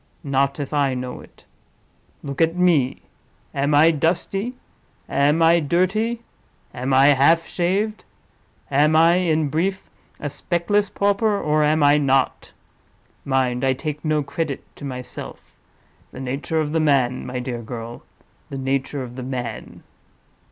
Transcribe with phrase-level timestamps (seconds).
[0.23, 1.45] Not if I know it!
[2.23, 3.03] Look at me.
[3.53, 4.57] Am I dusty?
[5.07, 6.23] am I dirty?
[6.73, 8.03] am I half shaved?
[8.71, 12.51] Am I, in brief, a speckless pauper, or am I not?
[13.25, 13.63] Mind!
[13.63, 15.55] I take no credit to myself;
[16.11, 19.83] the nature of the man, my dear girl—the nature of the man!"